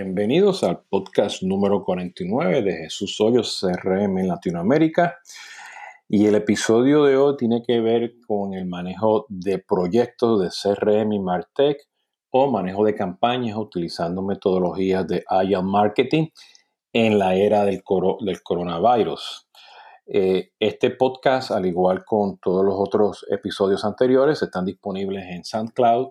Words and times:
Bienvenidos 0.00 0.62
al 0.62 0.84
podcast 0.88 1.42
número 1.42 1.82
49 1.82 2.62
de 2.62 2.76
Jesús 2.84 3.20
Hoyos 3.20 3.58
CRM 3.60 4.18
en 4.18 4.28
Latinoamérica. 4.28 5.16
Y 6.08 6.26
el 6.26 6.36
episodio 6.36 7.02
de 7.02 7.16
hoy 7.16 7.36
tiene 7.36 7.64
que 7.66 7.80
ver 7.80 8.12
con 8.24 8.54
el 8.54 8.66
manejo 8.66 9.26
de 9.28 9.58
proyectos 9.58 10.40
de 10.40 10.50
CRM 10.50 11.14
y 11.14 11.18
Martech 11.18 11.78
o 12.30 12.48
manejo 12.48 12.84
de 12.84 12.94
campañas 12.94 13.56
utilizando 13.56 14.22
metodologías 14.22 15.04
de 15.08 15.24
Agile 15.28 15.62
Marketing 15.64 16.28
en 16.92 17.18
la 17.18 17.34
era 17.34 17.64
del, 17.64 17.82
del 18.20 18.42
coronavirus. 18.44 19.48
Eh, 20.06 20.52
este 20.60 20.90
podcast, 20.90 21.50
al 21.50 21.66
igual 21.66 22.04
con 22.04 22.38
todos 22.38 22.64
los 22.64 22.76
otros 22.78 23.26
episodios 23.30 23.84
anteriores, 23.84 24.40
están 24.42 24.64
disponibles 24.64 25.24
en 25.26 25.42
SoundCloud, 25.42 26.10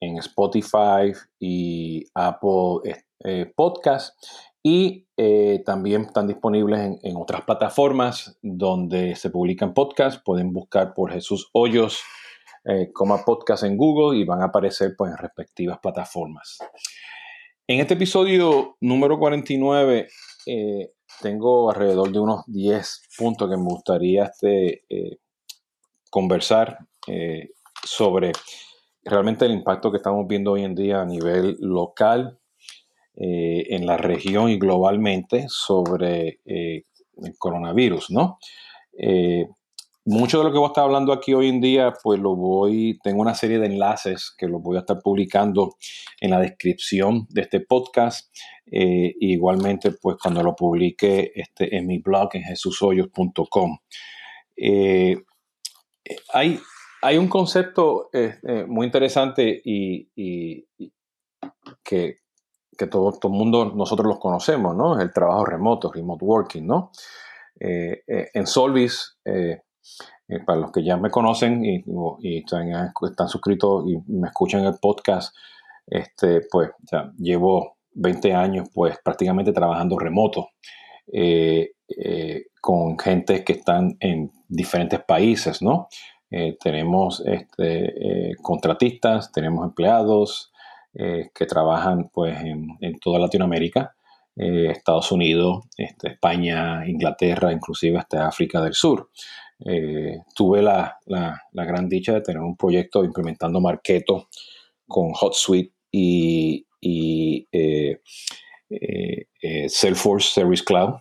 en 0.00 0.16
Spotify 0.16 1.12
y 1.38 2.04
Apple 2.14 2.80
eh, 2.84 3.02
eh, 3.24 3.52
Podcast. 3.54 4.16
Y 4.62 5.06
eh, 5.16 5.62
también 5.64 6.02
están 6.02 6.26
disponibles 6.26 6.98
en, 7.02 7.16
otras 7.16 7.42
plataformas 7.42 8.38
donde 8.42 9.14
se 9.14 9.30
publican 9.30 9.72
podcasts. 9.72 10.20
Pueden 10.22 10.52
buscar 10.52 10.92
por 10.92 11.12
Jesús 11.12 11.48
Hoyos, 11.52 12.00
coma 12.92 13.24
podcast 13.24 13.64
en 13.64 13.78
Google 13.78 14.18
y 14.18 14.24
van 14.24 14.42
a 14.42 14.46
aparecer 14.46 14.94
pues, 14.98 15.12
en 15.12 15.16
respectivas 15.16 15.78
plataformas. 15.78 16.58
En 17.66 17.80
este 17.80 17.94
episodio 17.94 18.76
número 18.80 19.18
49 19.18 20.08
tengo 21.22 21.70
alrededor 21.70 22.12
de 22.12 22.18
unos 22.18 22.42
10 22.46 23.02
puntos 23.16 23.48
que 23.48 23.56
me 23.56 23.64
gustaría 23.64 24.24
este, 24.24 24.84
conversar 26.10 26.76
sobre 27.82 28.32
realmente 29.04 29.44
el 29.44 29.52
impacto 29.52 29.90
que 29.90 29.96
estamos 29.96 30.26
viendo 30.26 30.52
hoy 30.52 30.64
en 30.64 30.74
día 30.74 31.00
a 31.00 31.04
nivel 31.04 31.56
local, 31.60 32.40
eh, 33.22 33.74
en 33.74 33.84
la 33.84 33.98
región 33.98 34.48
y 34.48 34.58
globalmente 34.58 35.44
sobre 35.48 36.40
eh, 36.46 36.84
el 37.22 37.36
coronavirus, 37.38 38.10
¿no? 38.12 38.38
Eh, 38.96 39.46
mucho 40.06 40.38
de 40.38 40.44
lo 40.44 40.52
que 40.52 40.58
voy 40.58 40.66
a 40.66 40.68
estar 40.68 40.84
hablando 40.84 41.12
aquí 41.12 41.34
hoy 41.34 41.48
en 41.48 41.60
día, 41.60 41.92
pues 42.02 42.18
lo 42.18 42.34
voy, 42.34 42.98
tengo 43.02 43.20
una 43.20 43.34
serie 43.34 43.58
de 43.58 43.66
enlaces 43.66 44.34
que 44.38 44.46
los 44.46 44.62
voy 44.62 44.76
a 44.78 44.80
estar 44.80 45.00
publicando 45.02 45.76
en 46.18 46.30
la 46.30 46.40
descripción 46.40 47.26
de 47.28 47.42
este 47.42 47.60
podcast. 47.60 48.34
igualmente, 48.72 49.92
pues 50.00 50.16
cuando 50.16 50.42
lo 50.42 50.56
publique 50.56 51.32
este, 51.34 51.76
en 51.76 51.86
mi 51.86 51.98
blog 51.98 52.30
en 52.32 52.44
jesushoyos.com. 52.44 53.78
hay 56.32 56.60
hay 57.02 57.16
un 57.16 57.28
concepto 57.28 58.10
este, 58.12 58.64
muy 58.66 58.86
interesante 58.86 59.60
y, 59.64 60.66
que, 61.82 62.18
todo, 62.90 63.18
el 63.22 63.30
mundo, 63.30 63.72
nosotros 63.74 64.06
los 64.06 64.18
conocemos, 64.18 64.74
¿no? 64.74 64.98
El 65.00 65.12
trabajo 65.12 65.44
remoto, 65.44 65.92
remote 65.92 66.24
working, 66.24 66.66
¿no? 66.66 66.92
Eh, 67.58 68.02
eh, 68.06 68.28
en 68.32 68.46
Solvis, 68.46 69.18
eh, 69.24 69.60
para 70.46 70.60
los 70.60 70.72
que 70.72 70.82
ya 70.82 70.96
me 70.96 71.10
conocen 71.10 71.64
y, 71.64 71.84
están, 72.38 73.28
suscritos 73.28 73.84
y 73.86 73.98
me 74.10 74.28
escuchan 74.28 74.64
el 74.64 74.78
podcast, 74.80 75.34
este, 75.86 76.40
pues 76.50 76.70
ya 76.90 77.12
llevo 77.18 77.76
20 77.92 78.32
años 78.32 78.68
pues 78.72 78.96
prácticamente 79.02 79.52
trabajando 79.52 79.98
remoto 79.98 80.50
con 82.60 82.96
gente 82.98 83.42
que 83.42 83.54
están 83.54 83.96
en 83.98 84.30
diferentes 84.48 85.00
países, 85.00 85.60
¿no? 85.60 85.88
Eh, 86.30 86.56
tenemos 86.62 87.22
este, 87.26 88.30
eh, 88.30 88.36
contratistas, 88.40 89.32
tenemos 89.32 89.64
empleados 89.64 90.52
eh, 90.94 91.30
que 91.34 91.44
trabajan 91.44 92.08
pues, 92.12 92.38
en, 92.40 92.98
toda 93.00 93.18
Latinoamérica, 93.18 93.94
Estados 94.36 95.12
Unidos, 95.12 95.64
este, 95.76 96.12
España, 96.12 96.88
Inglaterra, 96.88 97.52
inclusive 97.52 97.98
hasta 97.98 98.26
África 98.26 98.62
del 98.62 98.72
Sur. 98.72 99.10
tuve 100.34 100.62
la, 100.62 100.98
gran 101.52 101.88
dicha 101.90 102.14
de 102.14 102.22
tener 102.22 102.40
un 102.40 102.56
proyecto 102.56 103.04
implementando 103.04 103.60
Marketo 103.60 104.28
con 104.88 105.12
HotSuite 105.12 105.74
y, 105.90 106.64
y 106.80 107.46
Salesforce 109.68 110.30
Service 110.32 110.64
Cloud 110.64 110.94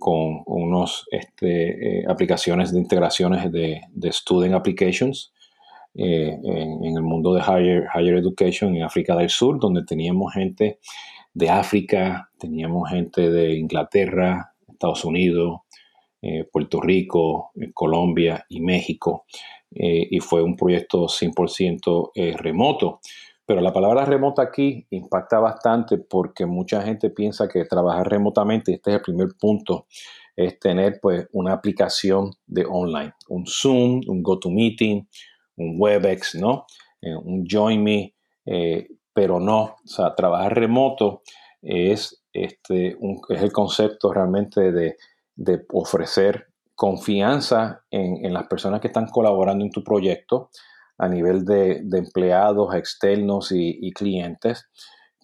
con 0.00 0.42
unas 0.46 1.04
este, 1.12 2.00
eh, 2.00 2.04
aplicaciones 2.08 2.72
de 2.72 2.78
integraciones 2.78 3.52
de, 3.52 3.82
Student 4.10 4.54
Applications 4.54 5.32
eh, 5.94 6.38
en, 6.42 6.96
el 6.96 7.02
mundo 7.02 7.34
de 7.34 7.42
higher, 7.42 7.86
higher 7.94 8.16
Education 8.16 8.74
en 8.74 8.82
África 8.82 9.14
del 9.14 9.28
Sur, 9.28 9.60
donde 9.60 9.84
teníamos 9.84 10.32
gente 10.32 10.78
de 11.34 11.50
África, 11.50 12.30
teníamos 12.38 12.88
gente 12.88 13.30
de 13.30 13.54
Inglaterra, 13.56 14.54
Estados 14.72 15.04
Unidos, 15.04 15.60
eh, 16.22 16.44
Puerto 16.50 16.80
Rico, 16.80 17.52
Colombia 17.74 18.46
y 18.48 18.60
México. 18.60 19.26
y 19.72 20.18
fue 20.18 20.42
un 20.42 20.56
proyecto 20.56 21.06
100% 21.06 22.10
remoto. 22.38 23.00
Pero 23.50 23.62
la 23.62 23.72
palabra 23.72 24.04
remota 24.04 24.42
aquí 24.42 24.86
impacta 24.90 25.40
bastante 25.40 25.98
porque 25.98 26.46
mucha 26.46 26.82
gente 26.82 27.10
piensa 27.10 27.48
que 27.48 27.64
trabajar 27.64 28.08
remotamente, 28.08 28.74
este 28.74 28.90
es 28.90 28.96
el 28.98 29.02
primer 29.02 29.30
punto, 29.40 29.88
es 30.36 30.60
tener 30.60 31.00
pues 31.02 31.26
una 31.32 31.54
aplicación 31.54 32.30
de 32.46 32.64
online, 32.64 33.12
un 33.28 33.44
Zoom, 33.48 34.02
un 34.06 34.22
GoToMeeting, 34.22 35.08
un 35.56 35.74
WebEx, 35.80 36.36
¿no? 36.36 36.64
Eh, 37.02 37.12
un 37.12 37.44
JoinMe, 37.44 38.14
eh, 38.46 38.86
pero 39.12 39.40
no, 39.40 39.62
o 39.62 39.78
sea, 39.84 40.14
trabajar 40.14 40.54
remoto 40.54 41.22
es, 41.60 42.22
este, 42.32 42.96
es 43.30 43.42
el 43.42 43.50
concepto 43.50 44.12
realmente 44.12 44.70
de, 44.70 44.96
ofrecer 45.72 46.46
confianza 46.76 47.82
en, 47.90 48.32
las 48.32 48.46
personas 48.46 48.80
que 48.80 48.86
están 48.86 49.08
colaborando 49.08 49.64
en 49.64 49.72
tu 49.72 49.82
proyecto, 49.82 50.50
a 51.00 51.08
nivel 51.08 51.46
de, 51.46 51.82
empleados 51.92 52.74
externos 52.74 53.52
y, 53.52 53.90
clientes 53.92 54.68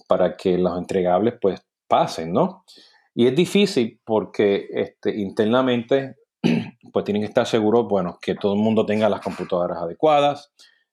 para 0.08 0.36
que 0.36 0.56
los 0.56 0.78
entregables 0.78 1.34
pues 1.40 1.60
pasen, 1.86 2.32
¿no? 2.32 2.64
Y 3.14 3.26
es 3.26 3.36
difícil 3.36 4.00
porque 4.04 4.68
este, 4.72 5.14
internamente 5.14 6.16
pues 6.92 7.04
tienen 7.04 7.22
que 7.22 7.28
estar 7.28 7.46
seguros, 7.46 7.86
bueno, 7.88 8.18
que 8.22 8.34
todo 8.34 8.54
el 8.54 8.60
mundo 8.60 8.86
tenga 8.86 9.10
las 9.10 9.20
computadoras 9.20 9.78
adecuadas, 9.78 10.50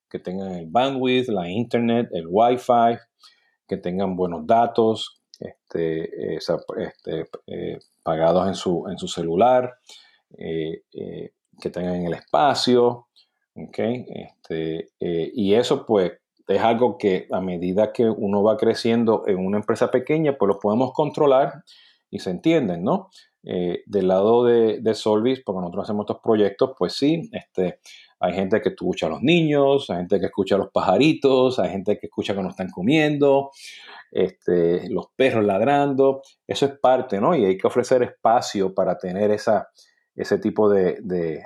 que 0.09 0.19
tengan 0.19 0.51
el 0.51 0.67
bandwidth, 0.67 1.29
la 1.29 1.49
internet, 1.49 2.09
el 2.11 2.25
wifi, 2.27 2.97
que 3.65 3.77
tengan 3.77 4.17
buenos 4.17 4.45
datos, 4.45 5.21
este, 5.39 6.35
este 6.35 7.29
eh, 7.47 7.79
pagados 8.03 8.49
en 8.49 8.55
su, 8.55 8.85
en 8.89 8.97
su 8.97 9.07
celular, 9.07 9.75
eh, 10.37 10.83
eh, 10.91 11.31
que 11.61 11.69
tengan 11.69 12.05
el 12.05 12.13
espacio, 12.15 13.07
Okay, 13.55 14.05
este, 14.09 14.89
eh, 14.99 15.31
y 15.33 15.53
eso 15.53 15.85
pues 15.85 16.13
es 16.47 16.59
algo 16.59 16.97
que 16.97 17.27
a 17.31 17.39
medida 17.39 17.93
que 17.93 18.09
uno 18.09 18.41
va 18.41 18.57
creciendo 18.57 19.25
en 19.27 19.37
una 19.45 19.57
empresa 19.57 19.91
pequeña, 19.91 20.37
pues 20.37 20.47
lo 20.47 20.59
podemos 20.59 20.91
controlar 20.93 21.63
y 22.09 22.19
se 22.19 22.31
entienden, 22.31 22.83
¿no? 22.83 23.09
Eh, 23.43 23.83
del 23.85 24.07
lado 24.07 24.45
de, 24.45 24.79
de, 24.81 24.93
Solvis, 24.95 25.41
porque 25.41 25.61
nosotros 25.61 25.83
hacemos 25.83 26.05
estos 26.05 26.21
proyectos, 26.23 26.71
pues 26.77 26.93
sí, 26.93 27.29
este, 27.33 27.79
hay 28.19 28.33
gente 28.33 28.61
que 28.61 28.69
escucha 28.69 29.07
a 29.07 29.09
los 29.09 29.21
niños, 29.21 29.89
hay 29.89 29.97
gente 29.97 30.19
que 30.19 30.27
escucha 30.27 30.55
a 30.55 30.59
los 30.59 30.71
pajaritos, 30.71 31.59
hay 31.59 31.69
gente 31.69 31.97
que 31.99 32.07
escucha 32.07 32.33
cuando 32.33 32.51
están 32.51 32.69
comiendo, 32.69 33.51
este, 34.11 34.89
los 34.89 35.07
perros 35.15 35.43
ladrando, 35.43 36.21
eso 36.47 36.65
es 36.65 36.79
parte, 36.79 37.19
¿no? 37.19 37.35
Y 37.35 37.45
hay 37.45 37.57
que 37.57 37.67
ofrecer 37.67 38.01
espacio 38.01 38.73
para 38.73 38.97
tener 38.97 39.29
esa, 39.31 39.67
ese 40.15 40.37
tipo 40.37 40.69
de, 40.69 41.43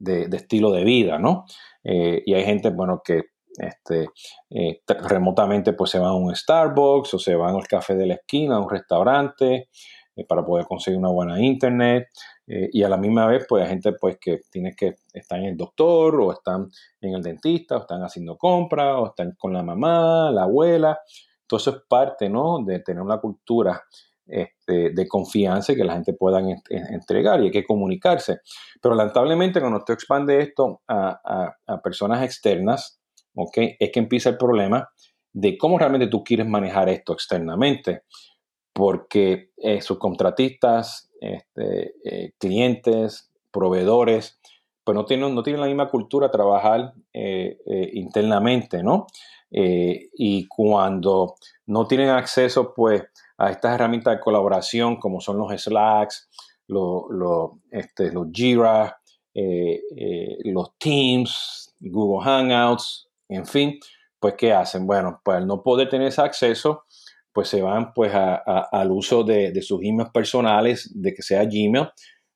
estilo 0.00 0.72
de 0.72 0.84
vida, 0.84 1.18
¿no? 1.18 1.44
Eh, 1.82 2.22
y 2.24 2.34
hay 2.34 2.44
gente, 2.44 2.70
bueno, 2.70 3.00
que 3.04 3.22
este, 3.58 4.08
eh, 4.50 4.82
remotamente 5.08 5.72
pues 5.72 5.90
se 5.90 5.98
van 5.98 6.10
a 6.10 6.14
un 6.14 6.34
Starbucks 6.34 7.14
o 7.14 7.18
se 7.18 7.34
van 7.34 7.54
al 7.54 7.66
café 7.66 7.94
de 7.94 8.06
la 8.06 8.14
esquina, 8.14 8.56
a 8.56 8.60
un 8.60 8.68
restaurante, 8.68 9.68
eh, 10.16 10.24
para 10.26 10.44
poder 10.44 10.66
conseguir 10.66 10.98
una 10.98 11.10
buena 11.10 11.40
internet. 11.40 12.08
y 12.48 12.84
a 12.84 12.88
la 12.88 12.96
misma 12.96 13.26
vez, 13.26 13.44
pues 13.48 13.64
hay 13.64 13.70
gente 13.70 13.92
pues 14.00 14.18
que 14.20 14.42
tiene 14.50 14.74
que 14.76 14.94
estar 15.12 15.38
en 15.40 15.46
el 15.46 15.56
doctor 15.56 16.20
o 16.20 16.32
están 16.32 16.68
en 17.00 17.14
el 17.14 17.22
dentista 17.22 17.76
o 17.76 17.80
están 17.80 18.02
haciendo 18.02 18.38
compras 18.38 18.96
o 18.98 19.06
están 19.08 19.32
con 19.36 19.52
la 19.52 19.64
mamá, 19.64 20.30
la 20.30 20.44
abuela. 20.44 20.98
Todo 21.46 21.58
eso 21.58 21.70
es 21.70 21.76
parte, 21.88 22.28
¿no? 22.28 22.58
De 22.64 22.80
tener 22.80 23.02
una 23.02 23.18
cultura 23.18 23.82
este, 24.26 24.90
de 24.90 25.08
confianza 25.08 25.72
y 25.72 25.76
que 25.76 25.84
la 25.84 25.94
gente 25.94 26.12
pueda 26.12 26.40
entregar 26.68 27.40
y 27.40 27.44
hay 27.44 27.50
que 27.50 27.64
comunicarse. 27.64 28.40
Pero 28.80 28.94
lamentablemente 28.94 29.60
cuando 29.60 29.78
usted 29.78 29.94
expande 29.94 30.40
esto 30.40 30.82
a, 30.88 31.54
personas 31.82 32.22
externas, 32.22 33.00
¿okay? 33.34 33.76
es 33.78 33.90
que 33.92 34.00
empieza 34.00 34.30
el 34.30 34.36
problema 34.36 34.88
de 35.32 35.56
cómo 35.58 35.78
realmente 35.78 36.08
tú 36.08 36.24
quieres 36.24 36.46
manejar 36.46 36.88
esto 36.88 37.12
externamente. 37.12 38.02
Porque 38.72 39.50
eh, 39.56 39.80
sus 39.80 39.98
contratistas, 39.98 41.10
este, 41.20 41.94
eh, 42.04 42.32
clientes, 42.38 43.30
proveedores, 43.50 44.38
pues 44.86 44.94
no 44.94 45.04
tienen, 45.04 45.34
no 45.34 45.42
tienen 45.42 45.60
la 45.60 45.66
misma 45.66 45.88
cultura 45.88 46.30
trabajar 46.30 46.94
eh, 47.12 47.58
eh, 47.66 47.90
internamente, 47.94 48.84
¿no? 48.84 49.08
Eh, 49.50 50.10
y 50.12 50.46
cuando 50.46 51.34
no 51.66 51.88
tienen 51.88 52.10
acceso, 52.10 52.72
pues, 52.72 53.02
a 53.36 53.50
estas 53.50 53.74
herramientas 53.74 54.14
de 54.14 54.20
colaboración 54.20 54.94
como 55.00 55.20
son 55.20 55.38
los 55.38 55.60
Slacks, 55.60 56.28
los, 56.68 57.02
este, 57.68 58.12
los 58.12 58.28
Jira, 58.32 58.96
los 60.44 60.78
Teams, 60.78 61.74
Google 61.80 62.24
Hangouts, 62.24 63.08
en 63.28 63.44
fin, 63.44 63.80
pues, 64.20 64.34
¿qué 64.38 64.52
hacen? 64.52 64.86
Bueno, 64.86 65.20
pues 65.24 65.38
al 65.38 65.48
no 65.48 65.64
poder 65.64 65.88
tener 65.88 66.06
ese 66.06 66.22
acceso, 66.22 66.84
pues 67.32 67.48
se 67.48 67.60
van 67.60 67.92
pues 67.92 68.12
al 68.14 68.92
uso 68.92 69.24
de, 69.24 69.50
de, 69.50 69.62
sus 69.62 69.82
emails 69.82 70.10
personales, 70.10 70.88
de 70.94 71.12
que 71.12 71.22
sea 71.22 71.44
Gmail, 71.44 71.88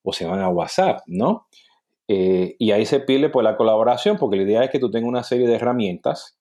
o 0.02 0.12
se 0.12 0.26
van 0.26 0.40
a 0.40 0.48
WhatsApp, 0.48 1.02
¿no? 1.06 1.46
Eh, 2.12 2.56
y 2.58 2.72
ahí 2.72 2.86
se 2.86 2.98
pide 2.98 3.28
pues 3.28 3.44
la 3.44 3.56
colaboración, 3.56 4.16
porque 4.18 4.36
la 4.36 4.42
idea 4.42 4.64
es 4.64 4.70
que 4.70 4.80
tú 4.80 4.90
tengas 4.90 5.08
una 5.08 5.22
serie 5.22 5.46
de 5.46 5.54
herramientas, 5.54 6.36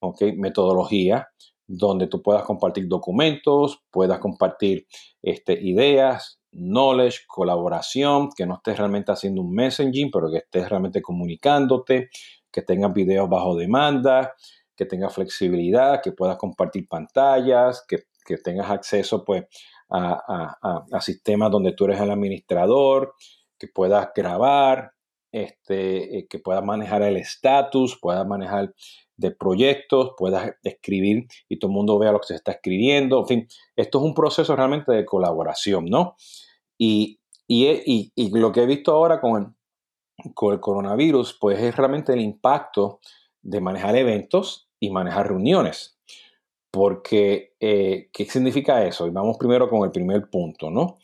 ¿ok? 0.00 0.20
Metodología, 0.36 1.28
donde 1.68 2.08
tú 2.08 2.20
puedas 2.20 2.42
compartir 2.42 2.88
documentos, 2.88 3.80
puedas 3.92 4.18
compartir 4.18 4.88
este, 5.22 5.52
ideas, 5.52 6.40
knowledge, 6.50 7.20
colaboración, 7.28 8.30
que 8.36 8.44
no 8.44 8.54
estés 8.54 8.76
realmente 8.76 9.12
haciendo 9.12 9.42
un 9.42 9.54
messaging, 9.54 10.10
pero 10.10 10.32
que 10.32 10.38
estés 10.38 10.68
realmente 10.68 11.00
comunicándote, 11.00 12.08
que 12.50 12.62
tengas 12.62 12.92
videos 12.92 13.28
bajo 13.28 13.54
demanda, 13.54 14.34
que 14.74 14.84
tengas 14.84 15.14
flexibilidad, 15.14 16.02
que 16.02 16.10
puedas 16.10 16.38
compartir 16.38 16.88
pantallas, 16.88 17.84
que, 17.86 17.98
tengas 18.42 18.68
acceso 18.68 19.24
pues 19.24 19.44
a, 19.90 20.56
a, 20.90 21.00
sistemas 21.00 21.52
donde 21.52 21.72
tú 21.72 21.84
eres 21.84 22.00
el 22.00 22.10
administrador, 22.10 23.14
que 23.56 23.68
puedas 23.68 24.08
grabar, 24.12 24.93
este, 25.34 26.18
eh, 26.18 26.26
que 26.28 26.38
puedas 26.38 26.64
manejar 26.64 27.02
el 27.02 27.16
estatus, 27.16 27.98
puedas 28.00 28.24
manejar 28.24 28.72
de 29.16 29.32
proyectos, 29.32 30.12
puedas 30.16 30.52
escribir 30.62 31.26
y 31.48 31.58
todo 31.58 31.72
el 31.72 31.74
mundo 31.74 31.98
vea 31.98 32.12
lo 32.12 32.20
que 32.20 32.28
se 32.28 32.34
está 32.36 32.52
escribiendo. 32.52 33.18
En 33.18 33.26
fin, 33.26 33.48
esto 33.74 33.98
es 33.98 34.04
un 34.04 34.14
proceso 34.14 34.54
realmente 34.54 34.92
de 34.92 35.04
colaboración, 35.04 35.86
¿no? 35.86 36.14
Y, 36.78 37.18
y, 37.48 38.12
lo 38.38 38.52
que 38.52 38.62
he 38.62 38.66
visto 38.66 38.92
ahora 38.92 39.20
con 39.20 39.42
el, 39.42 40.34
con 40.34 40.54
el 40.54 40.60
coronavirus, 40.60 41.36
pues 41.40 41.58
es 41.60 41.74
realmente 41.74 42.12
el 42.12 42.20
impacto 42.20 43.00
de 43.42 43.60
manejar 43.60 43.96
eventos 43.96 44.68
y 44.78 44.90
manejar 44.90 45.28
reuniones. 45.28 45.98
Porque, 46.70 47.54
eh, 47.58 48.08
¿qué 48.12 48.24
significa 48.24 48.84
eso? 48.84 49.08
Y 49.08 49.10
vamos 49.10 49.36
primero 49.36 49.68
con 49.68 49.82
el 49.82 49.90
primer 49.90 50.30
punto, 50.30 50.70
¿no? 50.70 50.98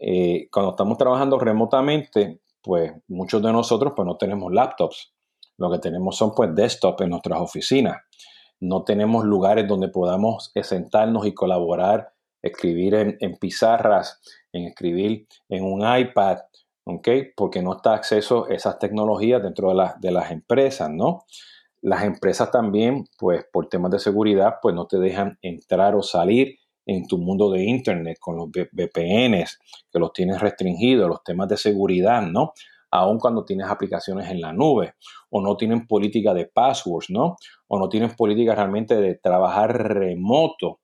Eh, 0.00 0.48
cuando 0.50 0.70
estamos 0.70 0.98
trabajando 0.98 1.38
remotamente, 1.38 2.40
pues 2.66 2.92
muchos 3.06 3.40
de 3.40 3.52
nosotros 3.52 3.92
pues 3.94 4.04
no 4.04 4.16
tenemos 4.16 4.52
laptops. 4.52 5.14
Lo 5.56 5.70
que 5.70 5.78
tenemos 5.78 6.16
son 6.16 6.34
pues 6.34 6.52
desktops 6.52 7.00
en 7.02 7.10
nuestras 7.10 7.40
oficinas. 7.40 7.98
No 8.58 8.82
tenemos 8.82 9.24
lugares 9.24 9.68
donde 9.68 9.88
podamos 9.88 10.50
sentarnos 10.60 11.26
y 11.26 11.32
colaborar, 11.32 12.12
escribir 12.42 12.94
en, 12.94 13.36
pizarras, 13.36 14.20
en 14.52 14.64
escribir 14.64 15.28
en 15.48 15.62
un 15.64 15.82
iPad. 15.96 16.38
Porque 17.36 17.62
no 17.62 17.76
está 17.76 17.94
acceso 17.94 18.46
a 18.46 18.54
esas 18.54 18.80
tecnologías 18.80 19.42
dentro 19.42 19.72
de, 19.72 19.88
de 20.00 20.10
las 20.10 20.32
empresas, 20.32 20.90
¿no? 20.90 21.24
Las 21.82 22.02
empresas 22.02 22.50
también, 22.50 23.04
pues 23.16 23.44
por 23.52 23.68
temas 23.68 23.92
de 23.92 24.00
seguridad, 24.00 24.56
pues 24.60 24.74
no 24.74 24.88
te 24.88 24.98
dejan 24.98 25.38
entrar 25.40 25.94
o 25.94 26.02
salir 26.02 26.58
en 26.86 27.06
tu 27.06 27.18
mundo 27.18 27.50
de 27.50 27.64
Internet 27.64 28.18
con 28.20 28.36
los 28.36 28.48
VPNs, 28.48 29.58
que 29.92 29.98
los 29.98 30.12
tienes 30.12 30.40
restringidos, 30.40 31.08
los 31.08 31.24
temas 31.24 31.48
de 31.48 31.56
seguridad, 31.56 32.22
¿no? 32.22 32.52
Aun 32.92 33.18
cuando 33.18 33.44
tienes 33.44 33.68
aplicaciones 33.68 34.30
en 34.30 34.40
la 34.40 34.52
nube, 34.52 34.94
o 35.30 35.42
no 35.42 35.56
tienen 35.56 35.86
política 35.86 36.32
de 36.32 36.46
passwords, 36.46 37.10
¿no? 37.10 37.36
O 37.66 37.78
no 37.78 37.88
tienen 37.88 38.14
política 38.14 38.54
realmente 38.54 38.94
de 38.94 39.16
trabajar 39.16 39.76
remoto. 39.94 40.80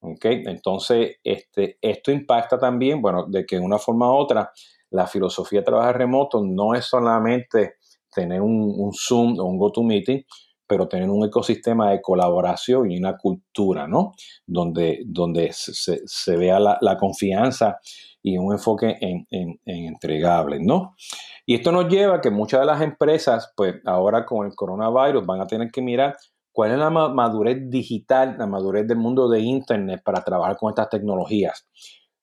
¿ok? 0.00 0.24
Entonces, 0.24 1.16
este, 1.22 1.78
esto 1.80 2.10
impacta 2.10 2.58
también, 2.58 3.00
bueno, 3.00 3.26
de 3.28 3.46
que 3.46 3.56
de 3.56 3.62
una 3.62 3.78
forma 3.78 4.10
u 4.10 4.16
otra, 4.16 4.50
la 4.90 5.06
filosofía 5.06 5.60
de 5.60 5.66
trabajar 5.66 5.98
remoto 5.98 6.42
no 6.42 6.74
es 6.74 6.86
solamente 6.86 7.74
tener 8.12 8.40
un, 8.40 8.74
un 8.76 8.92
Zoom 8.92 9.38
o 9.38 9.44
un 9.44 9.58
GoToMeeting, 9.58 10.24
pero 10.72 10.88
tener 10.88 11.10
un 11.10 11.22
ecosistema 11.22 11.90
de 11.90 12.00
colaboración 12.00 12.90
y 12.90 12.96
una 12.96 13.18
cultura, 13.18 13.86
¿no? 13.86 14.14
Donde, 14.46 15.02
donde 15.04 15.50
se, 15.52 16.36
vea 16.38 16.58
la, 16.58 16.96
confianza 16.96 17.76
y 18.22 18.38
un 18.38 18.54
enfoque 18.54 18.96
en, 18.98 19.26
en, 19.28 19.60
entregables, 19.66 20.62
¿no? 20.62 20.94
Y 21.44 21.56
esto 21.56 21.72
nos 21.72 21.88
lleva 21.88 22.16
a 22.16 22.20
que 22.22 22.30
muchas 22.30 22.60
de 22.60 22.66
las 22.66 22.80
empresas, 22.80 23.52
pues 23.54 23.74
ahora 23.84 24.24
con 24.24 24.46
el 24.46 24.54
coronavirus, 24.54 25.26
van 25.26 25.42
a 25.42 25.46
tener 25.46 25.70
que 25.70 25.82
mirar 25.82 26.16
cuál 26.52 26.70
es 26.70 26.78
la 26.78 26.88
madurez 26.88 27.68
digital, 27.68 28.36
la 28.38 28.46
madurez 28.46 28.86
del 28.88 28.96
mundo 28.96 29.28
de 29.28 29.40
Internet 29.40 30.00
para 30.02 30.24
trabajar 30.24 30.56
con 30.56 30.70
estas 30.70 30.88
tecnologías. 30.88 31.68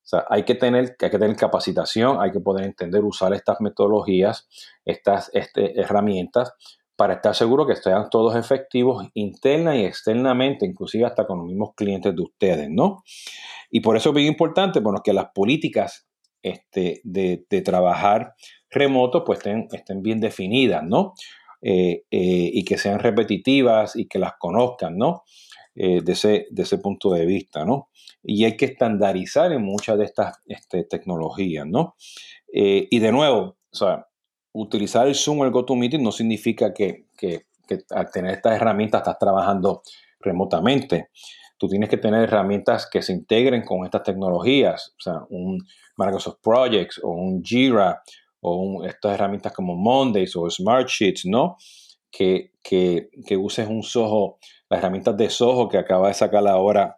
O 0.01 0.07
sea, 0.09 0.25
hay 0.27 0.41
que 0.41 0.55
tener, 0.55 0.95
hay 0.99 1.09
que 1.11 1.19
tener 1.19 1.35
capacitación, 1.35 2.19
hay 2.19 2.31
que 2.31 2.39
poder 2.39 2.65
entender, 2.65 3.03
usar 3.03 3.31
estas 3.31 3.61
metodologías, 3.61 4.49
estas 4.85 5.29
este, 5.35 5.79
herramientas 5.79 6.55
para 6.99 7.13
estar 7.13 7.33
seguro 7.33 7.65
que 7.65 7.71
estén 7.71 7.93
todos 8.11 8.35
efectivos 8.35 9.07
interna 9.13 9.73
y 9.77 9.85
externamente, 9.85 10.65
inclusive 10.65 11.05
hasta 11.05 11.25
con 11.25 11.37
los 11.37 11.47
mismos 11.47 11.69
clientes 11.73 12.13
de 12.13 12.21
ustedes, 12.21 12.69
¿no? 12.69 13.05
Y 13.71 13.79
por 13.79 13.95
eso 13.95 14.09
es 14.09 14.15
bien 14.15 14.27
importante, 14.27 14.81
bueno, 14.81 14.99
que 15.01 15.13
las 15.13 15.27
políticas 15.33 16.09
este, 16.43 16.99
de, 17.05 17.45
trabajar 17.63 18.33
remoto 18.69 19.23
pues 19.23 19.39
estén, 19.39 19.69
estén 19.71 20.01
bien 20.01 20.19
definidas, 20.19 20.83
¿no? 20.83 21.13
Eh, 21.61 22.03
eh, 22.11 22.49
y 22.53 22.65
que 22.65 22.77
sean 22.77 22.99
repetitivas 22.99 23.95
y 23.95 24.05
que 24.09 24.19
las 24.19 24.33
conozcan, 24.37 24.97
¿no? 24.97 25.23
Eh, 25.75 26.01
de, 26.03 26.11
ese, 26.11 26.47
de 26.51 26.63
ese 26.63 26.79
punto 26.79 27.11
de 27.11 27.25
vista, 27.25 27.63
¿no? 27.63 27.87
Y 28.21 28.43
hay 28.43 28.57
que 28.57 28.65
estandarizar 28.65 29.53
en 29.53 29.61
muchas 29.61 29.97
de 29.97 30.03
estas 30.03 30.37
este, 30.47 30.83
tecnologías, 30.83 31.65
¿no? 31.65 31.95
y 32.51 32.97
de 32.97 33.11
nuevo, 33.11 33.57
o 33.71 33.75
sea, 33.75 34.08
utilizar 34.53 35.07
el 35.07 35.15
Zoom 35.15 35.41
o 35.41 35.45
el 35.45 35.51
GoToMeeting 35.51 36.01
no 36.01 36.11
significa 36.11 36.73
que, 36.73 37.05
al 37.91 38.11
tener 38.11 38.33
estas 38.33 38.55
herramientas 38.55 39.01
estás 39.01 39.19
trabajando 39.19 39.81
remotamente. 40.19 41.09
Tú 41.57 41.67
tienes 41.67 41.89
que 41.89 41.97
tener 41.97 42.23
herramientas 42.23 42.87
que 42.89 43.01
se 43.01 43.13
integren 43.13 43.63
con 43.63 43.83
estas 43.85 44.03
tecnologías, 44.03 44.95
o 44.97 45.01
sea, 45.01 45.13
un 45.29 45.59
Microsoft 45.97 46.39
Projects 46.41 46.99
o 47.03 47.09
un 47.09 47.43
Jira 47.43 48.01
o 48.41 48.85
estas 48.85 49.13
herramientas 49.13 49.51
como 49.51 49.75
Mondays 49.75 50.35
o 50.35 50.49
Smartsheets, 50.49 51.25
¿no? 51.25 51.57
Que, 52.09 52.53
que, 52.63 53.09
uses 53.37 53.67
un 53.67 53.83
Soho, 53.83 54.39
las 54.69 54.79
herramientas 54.79 55.17
de 55.17 55.29
Soho 55.29 55.67
que 55.67 55.77
acaba 55.77 56.07
de 56.07 56.13
sacar 56.13 56.47
ahora 56.47 56.97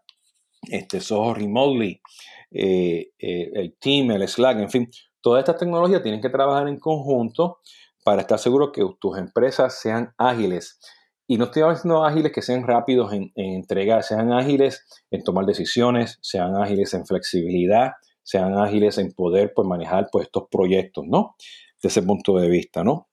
este 0.69 1.01
Soho 1.01 1.33
Remotely, 1.33 1.99
eh, 2.51 3.09
eh, 3.17 3.51
el 3.55 3.75
Team, 3.79 4.11
el 4.11 4.27
Slack, 4.27 4.59
en 4.59 4.69
fin, 4.69 4.89
Todas 5.21 5.39
estas 5.39 5.57
tecnologías 5.57 6.01
tienen 6.03 6.21
que 6.21 6.29
trabajar 6.29 6.67
en 6.67 6.79
conjunto 6.79 7.59
para 8.03 8.21
estar 8.21 8.39
seguro 8.39 8.71
que 8.71 8.83
tus 8.99 9.17
empresas 9.17 9.79
sean 9.79 10.13
ágiles. 10.17 10.79
Y 11.27 11.37
no 11.37 11.45
estoy 11.45 11.61
hablando 11.61 12.03
ágiles 12.03 12.31
que 12.31 12.41
sean 12.41 12.65
rápidos 12.67 13.13
en, 13.13 13.31
entregar, 13.35 14.03
sean 14.03 14.33
ágiles 14.33 14.85
en 15.11 15.23
tomar 15.23 15.45
decisiones, 15.45 16.17
sean 16.21 16.55
ágiles 16.55 16.93
en 16.93 17.05
flexibilidad, 17.05 17.91
sean 18.23 18.57
ágiles 18.57 18.97
en 18.97 19.13
poder 19.13 19.53
pues, 19.55 19.67
manejar 19.67 20.09
pues, 20.11 20.25
estos 20.25 20.43
proyectos, 20.49 21.05
¿no? 21.07 21.35
De 21.81 21.87
ese 21.87 22.01
punto 22.01 22.37
de 22.37 22.49
vista, 22.49 22.83
¿no? 22.83 23.07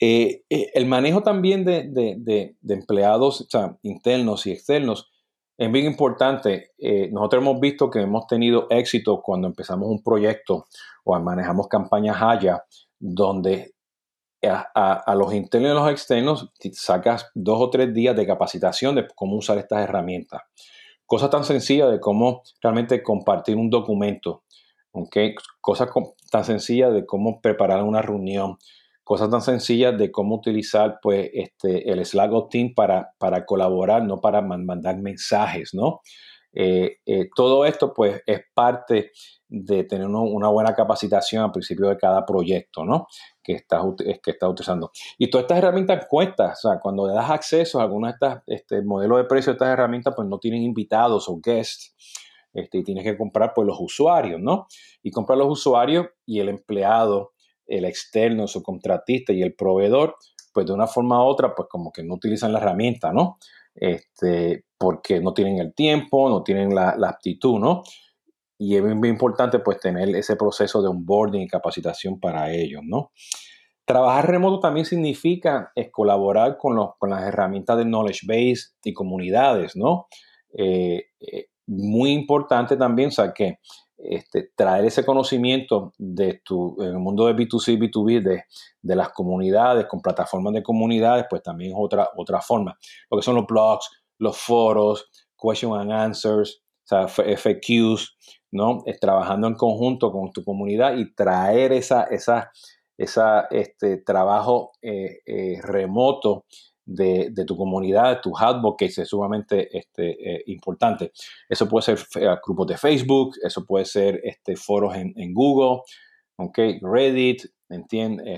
Eh, 0.00 0.42
eh, 0.50 0.70
el 0.74 0.86
manejo 0.86 1.22
también 1.22 1.64
de, 1.64 2.54
empleados 2.68 3.48
internos 3.82 4.46
y 4.46 4.52
externos 4.52 5.10
es 5.58 5.72
bien 5.72 5.86
importante. 5.86 6.72
Eh, 6.78 7.08
nosotros 7.10 7.42
hemos 7.42 7.60
visto 7.60 7.90
que 7.90 8.00
hemos 8.00 8.26
tenido 8.26 8.66
éxito 8.70 9.22
cuando 9.22 9.48
empezamos 9.48 9.88
un 9.88 10.02
proyecto 10.02 10.66
o 11.04 11.18
manejamos 11.18 11.68
campañas 11.68 12.16
allá, 12.20 12.64
donde 12.98 13.74
a, 14.48 15.14
los 15.16 15.32
internos 15.34 15.70
y 15.70 15.74
los 15.74 15.90
externos 15.90 16.52
sacas 16.72 17.30
dos 17.34 17.58
o 17.60 17.70
tres 17.70 17.92
días 17.92 18.14
de 18.14 18.26
capacitación 18.26 18.94
de 18.94 19.06
cómo 19.14 19.36
usar 19.36 19.58
estas 19.58 19.82
herramientas. 19.82 20.42
Cosas 21.06 21.30
tan 21.30 21.44
sencillas 21.44 21.90
de 21.90 22.00
cómo 22.00 22.42
realmente 22.60 23.02
compartir 23.02 23.56
un 23.56 23.70
documento, 23.70 24.44
¿okay? 24.92 25.34
cosas 25.60 25.88
tan 26.30 26.44
sencillas 26.44 26.92
de 26.92 27.06
cómo 27.06 27.40
preparar 27.40 27.82
una 27.82 28.02
reunión, 28.02 28.58
cosas 29.06 29.30
tan 29.30 29.40
sencillas 29.40 29.96
de 29.96 30.10
cómo 30.10 30.34
utilizar 30.34 30.98
pues, 31.00 31.30
este, 31.32 31.92
el 31.92 32.04
Slack 32.04 32.32
o 32.32 32.48
Team 32.48 32.74
para, 32.74 33.12
para 33.18 33.46
colaborar, 33.46 34.02
no 34.02 34.20
para 34.20 34.42
mandar 34.42 34.98
mensajes, 34.98 35.74
¿no? 35.74 36.00
Eh, 36.52 36.96
eh, 37.06 37.28
todo 37.32 37.64
esto 37.64 37.94
pues 37.94 38.20
es 38.26 38.40
parte 38.52 39.12
de 39.46 39.84
tener 39.84 40.08
una 40.08 40.48
buena 40.48 40.74
capacitación 40.74 41.44
al 41.44 41.52
principio 41.52 41.88
de 41.88 41.96
cada 41.96 42.26
proyecto, 42.26 42.84
¿no? 42.84 43.06
Que 43.44 43.52
estás, 43.52 43.84
que 43.96 44.30
estás 44.32 44.50
utilizando. 44.50 44.90
Y 45.18 45.30
todas 45.30 45.44
estas 45.44 45.58
herramientas 45.58 46.04
cuestan, 46.10 46.50
o 46.50 46.56
sea, 46.56 46.80
cuando 46.80 47.06
le 47.06 47.14
das 47.14 47.30
acceso 47.30 47.78
a 47.78 47.84
algunos 47.84 48.08
de 48.08 48.14
estas 48.14 48.42
este, 48.48 48.82
modelos 48.82 49.18
de 49.18 49.24
precio 49.26 49.52
de 49.52 49.54
estas 49.54 49.68
herramientas, 49.68 50.14
pues 50.16 50.26
no 50.26 50.40
tienen 50.40 50.62
invitados 50.62 51.28
o 51.28 51.38
guests. 51.40 51.94
Este, 52.52 52.78
y 52.78 52.82
tienes 52.82 53.04
que 53.04 53.16
comprar 53.16 53.52
pues 53.54 53.68
los 53.68 53.76
usuarios, 53.78 54.40
¿no? 54.40 54.66
Y 55.00 55.12
comprar 55.12 55.38
los 55.38 55.48
usuarios 55.48 56.06
y 56.24 56.40
el 56.40 56.48
empleado 56.48 57.35
el 57.66 57.84
externo, 57.84 58.46
su 58.46 58.62
contratista 58.62 59.32
y 59.32 59.42
el 59.42 59.54
proveedor, 59.54 60.16
pues 60.52 60.66
de 60.66 60.72
una 60.72 60.86
forma 60.86 61.22
u 61.22 61.26
otra, 61.26 61.54
pues 61.54 61.68
como 61.70 61.92
que 61.92 62.02
no 62.02 62.14
utilizan 62.14 62.52
la 62.52 62.58
herramienta, 62.58 63.12
¿no? 63.12 63.38
Este, 63.74 64.64
porque 64.78 65.20
no 65.20 65.34
tienen 65.34 65.58
el 65.58 65.74
tiempo, 65.74 66.28
no 66.28 66.42
tienen 66.42 66.74
la, 66.74 66.96
la 66.96 67.10
aptitud, 67.10 67.58
¿no? 67.58 67.82
Y 68.58 68.76
es 68.76 68.82
muy 68.82 69.08
importante 69.08 69.58
pues 69.58 69.80
tener 69.80 70.08
ese 70.16 70.36
proceso 70.36 70.80
de 70.80 70.88
onboarding 70.88 71.42
y 71.42 71.48
capacitación 71.48 72.18
para 72.18 72.50
ellos, 72.52 72.82
¿no? 72.84 73.12
Trabajar 73.84 74.28
remoto 74.28 74.58
también 74.58 74.84
significa 74.84 75.70
es 75.76 75.90
colaborar 75.92 76.56
con, 76.58 76.74
los, 76.74 76.90
con 76.98 77.10
las 77.10 77.22
herramientas 77.22 77.78
de 77.78 77.84
knowledge 77.84 78.26
base 78.26 78.70
y 78.82 78.92
comunidades, 78.92 79.76
¿no? 79.76 80.08
Eh, 80.58 81.04
eh, 81.20 81.46
muy 81.66 82.12
importante 82.12 82.76
también, 82.76 83.08
o 83.08 83.12
sea, 83.12 83.32
que 83.32 83.58
este, 84.10 84.50
traer 84.54 84.84
ese 84.84 85.04
conocimiento 85.04 85.92
de 85.98 86.40
tu, 86.44 86.76
en 86.80 86.90
el 86.90 86.98
mundo 86.98 87.26
de 87.26 87.34
B2C, 87.34 87.78
B2B, 87.78 88.22
de, 88.22 88.44
de, 88.82 88.96
las 88.96 89.10
comunidades, 89.10 89.86
con 89.86 90.00
plataformas 90.00 90.52
de 90.54 90.62
comunidades, 90.62 91.26
pues 91.28 91.42
también 91.42 91.72
es 91.72 91.76
otra, 91.78 92.10
otra 92.16 92.40
forma. 92.40 92.78
Lo 93.10 93.18
que 93.18 93.22
son 93.22 93.36
los 93.36 93.46
blogs, 93.46 93.90
los 94.18 94.36
foros, 94.36 95.10
question 95.40 95.74
and 95.74 95.92
answers, 95.92 96.62
o 96.84 96.88
sea, 96.88 97.08
FAQs, 97.08 98.16
¿no? 98.52 98.82
Es 98.86 98.98
trabajando 99.00 99.48
en 99.48 99.54
conjunto 99.54 100.12
con 100.12 100.32
tu 100.32 100.44
comunidad 100.44 100.96
y 100.96 101.12
traer 101.14 101.72
esa, 101.72 102.04
esa 102.04 102.50
esa, 102.96 103.46
este 103.50 103.98
trabajo 103.98 104.72
eh, 104.82 105.20
eh, 105.26 105.60
remoto 105.62 106.46
de, 106.86 107.44
tu 107.46 107.56
comunidad, 107.56 108.16
de 108.16 108.20
tu 108.22 108.32
que 108.78 108.86
es 108.86 108.94
sumamente 108.94 109.76
este, 109.76 110.36
eh, 110.36 110.42
importante. 110.46 111.12
Eso 111.48 111.68
puede 111.68 111.82
ser 111.82 111.98
grupos 112.44 112.68
de 112.68 112.78
Facebook, 112.78 113.36
eso 113.42 113.66
puede 113.66 113.84
ser 113.84 114.20
este, 114.24 114.56
foros 114.56 114.94
en, 114.94 115.34
Google, 115.34 115.82
okay, 116.36 116.78
Reddit, 116.80 117.42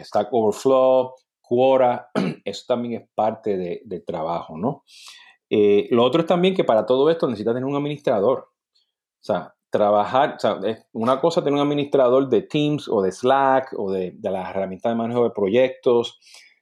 Stack 0.02 0.28
Overflow, 0.32 1.12
Quora, 1.40 2.10
eso 2.44 2.64
también 2.66 3.02
es 3.02 3.08
parte 3.14 3.56
de, 3.56 4.00
trabajo, 4.06 4.56
¿no? 4.56 4.84
lo 5.50 6.04
otro 6.04 6.20
es 6.20 6.26
también 6.26 6.54
que 6.54 6.64
para 6.64 6.84
todo 6.84 7.08
esto 7.10 7.26
necesitas 7.26 7.54
tener 7.54 7.66
un 7.66 7.76
administrador. 7.76 8.50
O 9.20 9.24
sea, 9.24 9.54
trabajar, 9.70 10.36
es 10.64 10.86
una 10.92 11.20
cosa 11.20 11.42
tener 11.42 11.54
un 11.54 11.66
administrador 11.66 12.28
de 12.28 12.42
Teams 12.42 12.88
o 12.88 13.02
de 13.02 13.12
Slack 13.12 13.74
o 13.76 13.90
de, 13.92 14.16
las 14.22 14.50
herramientas 14.50 14.92
de 14.92 14.96
manejo 14.96 15.24
de 15.24 15.30
proyectos, 15.30 16.18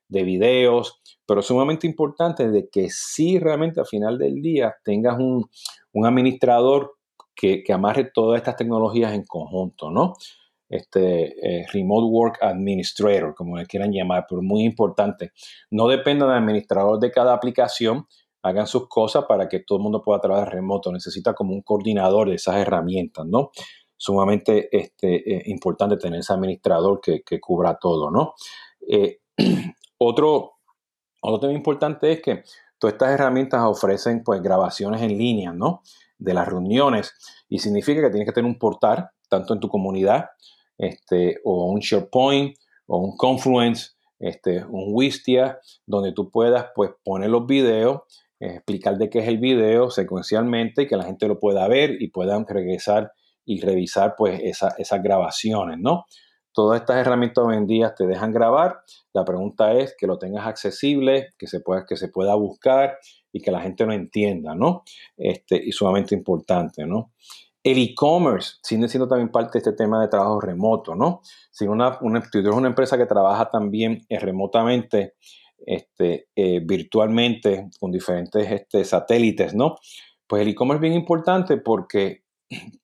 de 0.09 0.23
videos, 0.23 1.01
pero 1.27 1.43
sumamente 1.43 1.87
importante 1.87 2.49
de 2.51 2.69
que 2.69 2.89
sí 2.91 3.39
realmente 3.39 3.81
al 3.81 3.87
final 3.87 4.19
del 4.19 4.41
día 4.41 4.75
tengas 4.85 5.19
un, 5.19 5.49
administrador 6.05 6.93
que, 7.35 7.65
amarre 7.73 8.11
todas 8.13 8.39
estas 8.39 8.57
tecnologías 8.57 9.13
en 9.13 9.25
conjunto, 9.25 9.91
¿no? 9.91 10.15
Este 10.69 11.61
eh, 11.61 11.67
Remote 11.73 12.07
Work 12.07 12.39
Administrator, 12.43 13.35
como 13.35 13.57
le 13.57 13.67
quieran 13.67 13.93
llamar, 13.93 14.27
pero 14.29 14.43
muy 14.43 14.65
importante. 14.65 15.33
No 15.71 15.87
dependa 15.87 16.27
del 16.27 16.39
administrador 16.39 16.99
de 16.99 17.11
cada 17.11 17.35
aplicación, 17.35 18.07
hagan 18.43 18.67
sus 18.67 18.89
cosas 18.89 19.25
para 19.27 19.49
que 19.49 19.61
todo 19.61 19.79
el 19.79 19.83
mundo 19.83 20.03
pueda 20.03 20.21
trabajar 20.21 20.53
remoto. 20.53 20.93
Necesita 20.93 21.35
como 21.35 21.53
un 21.53 21.63
coordinador 21.63 22.29
de 22.29 22.37
esas 22.37 22.57
herramientas, 22.57 23.27
¿no? 23.27 23.51
Sumamente 23.97 24.69
este, 24.77 25.37
eh, 25.37 25.43
importante 25.47 25.97
tener 25.97 26.21
ese 26.21 26.33
administrador 26.33 27.01
que, 27.01 27.41
cubra 27.41 27.79
todo, 27.79 28.11
¿no? 28.11 28.35
Eh, 28.89 29.19
otro, 29.99 30.55
otro 31.21 31.41
tema 31.41 31.53
importante 31.53 32.13
es 32.13 32.23
que 32.23 32.43
todas 32.79 32.95
estas 32.95 33.13
herramientas 33.13 33.63
ofrecen 33.65 34.23
pues 34.23 34.43
grabaciones 34.43 35.03
en 35.03 35.17
línea, 35.17 35.53
¿no? 35.53 35.83
De 36.19 36.35
las 36.35 36.47
reuniones 36.49 37.15
y 37.49 37.59
significa 37.59 38.01
que 38.03 38.11
tienes 38.11 38.27
que 38.27 38.33
tener 38.33 38.51
un 38.51 38.59
portal 38.59 39.11
tanto 39.29 39.55
en 39.55 39.61
tu 39.61 39.69
comunidad 39.69 40.31
este, 40.79 41.41
o 41.45 41.67
un 41.67 41.81
SharePoint 41.81 42.57
o 42.87 42.99
un 42.99 43.17
Confluence, 43.17 43.91
este, 44.19 44.65
un 44.65 44.93
Wistia, 44.93 45.59
donde 45.87 46.13
tú 46.13 46.31
puedas 46.31 46.67
pues 46.75 46.91
poner 47.05 47.31
los 47.31 47.47
videos 47.47 48.03
explicar 48.39 48.99
de 48.99 49.09
qué 49.09 49.21
es 49.21 49.29
el 49.29 49.39
video 49.39 49.91
secuencialmente 49.91 50.83
y 50.83 50.87
que 50.87 50.97
la 50.97 51.05
gente 51.05 51.29
lo 51.29 51.39
pueda 51.39 51.67
ver 51.69 52.01
y 52.01 52.09
puedan 52.09 52.47
regresar 52.47 53.13
y 53.45 53.61
revisar 53.61 54.15
pues 54.17 54.41
esas 54.43 55.03
grabaciones, 55.03 55.79
¿no? 55.79 56.05
Todas 56.57 56.81
estas 56.81 56.97
herramientas 56.97 57.45
hoy 57.45 57.55
en 57.55 57.67
día 57.67 57.95
te 57.95 58.07
dejan 58.07 58.33
grabar. 58.33 58.81
La 59.13 59.27
pregunta 59.27 59.75
es 59.75 59.95
que 59.95 60.07
lo 60.07 60.19
tengas 60.19 60.47
accesible, 60.47 61.35
que 61.37 61.47
se 61.47 61.61
pueda, 61.61 61.85
que 61.85 61.99
se 61.99 62.09
pueda 62.09 62.35
buscar 62.35 62.97
y 63.31 63.43
que 63.43 63.51
la 63.51 63.61
gente 63.61 63.85
lo 63.85 63.93
entienda, 63.93 64.55
¿no? 64.55 64.83
Este, 65.19 65.63
y 65.63 65.71
sumamente 65.73 66.15
importante, 66.15 66.87
¿no? 66.87 67.13
El 67.63 67.77
e-commerce 67.77 68.55
sigue 68.63 68.89
siendo 68.89 69.07
también 69.07 69.29
parte 69.29 69.53
de 69.53 69.59
este 69.59 69.75
tema 69.75 70.01
de 70.01 70.09
trabajo 70.09 70.41
remoto, 70.41 70.95
¿no? 70.95 71.21
Si 71.51 71.67
una, 71.67 71.99
una, 72.01 72.23
una 72.55 72.69
empresa 72.69 72.97
que 72.97 73.05
trabaja 73.05 73.51
también 73.51 74.07
eh, 74.09 74.19
remotamente, 74.19 75.17
este, 75.59 76.29
eh, 76.35 76.63
virtualmente 76.65 77.69
con 77.79 77.93
diferentes 77.93 78.51
este, 78.51 78.83
satélites, 78.83 79.55
¿no? 79.55 79.77
Pues 80.27 80.41
el 80.41 80.49
e-commerce 80.49 80.79
es 80.79 80.81
bien 80.81 80.95
importante 80.95 81.59
porque 81.59 82.25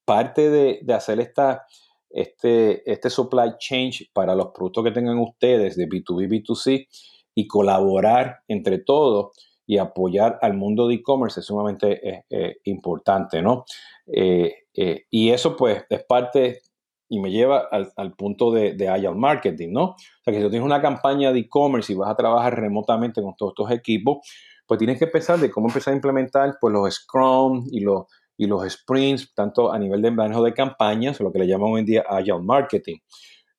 parte 0.04 0.50
de, 0.50 0.84
hacer 0.92 1.20
esta, 1.20 1.64
este, 2.12 2.90
este 2.90 3.10
supply 3.10 3.54
chain 3.58 3.90
para 4.12 4.34
los 4.34 4.48
productos 4.48 4.84
que 4.84 4.90
tengan 4.90 5.18
ustedes 5.18 5.76
de 5.76 5.88
B2B, 5.88 6.28
B2C 6.28 6.88
y 7.34 7.46
colaborar 7.46 8.40
entre 8.48 8.78
todos 8.78 9.32
y 9.66 9.78
apoyar 9.78 10.38
al 10.42 10.54
mundo 10.54 10.88
de 10.88 10.96
e-commerce 10.96 11.40
es 11.40 11.46
sumamente 11.46 12.08
eh, 12.08 12.24
eh, 12.30 12.56
importante, 12.64 13.42
¿no? 13.42 13.64
y 14.04 15.30
eso 15.30 15.56
pues 15.56 15.84
es 15.88 16.04
parte 16.04 16.62
y 17.08 17.20
me 17.20 17.30
lleva 17.30 17.68
al, 17.70 18.14
punto 18.14 18.50
de, 18.50 18.72
de, 18.72 18.88
Agile 18.88 19.14
Marketing, 19.14 19.68
¿no? 19.70 19.84
O 19.84 19.96
sea, 20.24 20.32
que 20.32 20.38
si 20.38 20.44
tú 20.44 20.48
tienes 20.48 20.64
una 20.64 20.80
campaña 20.80 21.30
de 21.30 21.40
e-commerce 21.40 21.92
y 21.92 21.96
vas 21.96 22.10
a 22.10 22.16
trabajar 22.16 22.58
remotamente 22.58 23.20
con 23.20 23.36
todos 23.36 23.52
estos 23.52 23.70
equipos, 23.70 24.26
pues 24.66 24.78
tienes 24.78 24.98
que 24.98 25.04
empezar 25.04 25.38
de 25.38 25.50
cómo 25.50 25.68
empezar 25.68 25.92
a 25.92 25.96
implementar 25.96 26.56
pues, 26.58 26.72
los 26.72 26.94
Scrum 26.94 27.66
y 27.70 27.80
los, 27.80 28.06
y 28.42 28.46
los 28.46 28.70
sprints, 28.70 29.32
tanto 29.34 29.72
a 29.72 29.78
nivel 29.78 30.02
de 30.02 30.10
manejo 30.10 30.42
de 30.42 30.52
campañas, 30.52 31.20
lo 31.20 31.32
que 31.32 31.38
le 31.38 31.46
llaman 31.46 31.72
hoy 31.72 31.80
en 31.80 31.86
día 31.86 32.04
Agile 32.08 32.40
Marketing, 32.40 32.98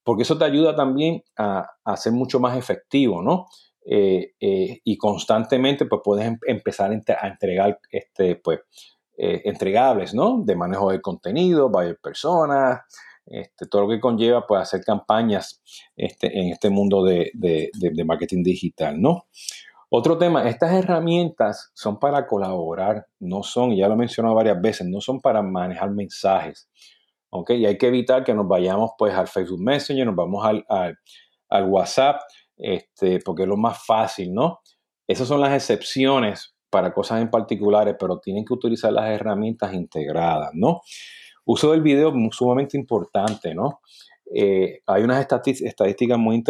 porque 0.02 0.22
eso 0.22 0.36
te 0.36 0.44
ayuda 0.44 0.76
también 0.76 1.22
a, 1.36 1.66
a 1.84 1.96
ser 1.96 2.12
mucho 2.12 2.38
más 2.38 2.56
efectivo, 2.56 3.22
¿no? 3.22 3.46
Eh, 3.86 4.32
eh, 4.40 4.80
y 4.82 4.96
constantemente 4.96 5.84
pues 5.84 6.00
puedes 6.02 6.26
em, 6.26 6.38
empezar 6.46 6.90
a 6.90 7.28
entregar 7.28 7.78
este, 7.90 8.36
pues, 8.36 8.60
eh, 9.16 9.42
entregables, 9.44 10.14
¿no? 10.14 10.42
De 10.42 10.56
manejo 10.56 10.90
de 10.90 11.02
contenido, 11.02 11.68
varias 11.68 11.98
personas, 11.98 12.80
este, 13.26 13.66
todo 13.66 13.82
lo 13.82 13.88
que 13.88 14.00
conlleva 14.00 14.46
pues, 14.46 14.62
hacer 14.62 14.82
campañas 14.82 15.62
este, 15.96 16.38
en 16.38 16.48
este 16.50 16.70
mundo 16.70 17.04
de, 17.04 17.30
marketing 18.06 18.42
digital, 18.42 19.00
¿no? 19.00 19.26
Otro 19.90 20.18
tema, 20.18 20.48
estas 20.48 20.72
herramientas 20.72 21.70
son 21.74 21.98
para 21.98 22.26
colaborar, 22.26 23.06
no 23.20 23.42
son, 23.42 23.74
ya 23.76 23.86
lo 23.88 23.94
he 23.94 23.98
mencionado 23.98 24.34
varias 24.34 24.60
veces, 24.60 24.86
no 24.86 25.00
son 25.00 25.20
para 25.20 25.42
manejar 25.42 25.90
mensajes, 25.90 26.68
¿ok? 27.30 27.50
Y 27.50 27.66
hay 27.66 27.78
que 27.78 27.88
evitar 27.88 28.24
que 28.24 28.34
nos 28.34 28.48
vayamos 28.48 28.92
pues 28.98 29.14
al 29.14 29.28
Facebook 29.28 29.60
Messenger, 29.60 30.06
nos 30.06 30.16
vamos 30.16 30.44
al, 30.44 30.64
al, 31.48 31.68
WhatsApp, 31.68 32.22
este, 32.56 33.20
porque 33.24 33.42
es 33.42 33.48
lo 33.48 33.56
más 33.56 33.84
fácil, 33.84 34.32
¿no? 34.32 34.60
Esas 35.06 35.28
son 35.28 35.40
las 35.40 35.52
excepciones 35.52 36.54
para 36.70 36.92
cosas 36.92 37.20
en 37.20 37.30
particulares, 37.30 37.94
pero 37.98 38.18
tienen 38.18 38.44
que 38.44 38.54
utilizar 38.54 38.92
las 38.92 39.08
herramientas 39.08 39.72
integradas, 39.74 40.50
¿no? 40.54 40.80
Uso 41.44 41.70
del 41.70 41.82
video 41.82 42.12
sumamente 42.32 42.76
importante, 42.76 43.54
¿no? 43.54 43.80
Eh, 44.32 44.80
hay 44.86 45.02
unas 45.02 45.20
estadísticas 45.20 46.18
muy 46.18 46.42